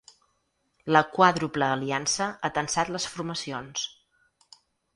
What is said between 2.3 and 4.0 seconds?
ha tensat les formacions.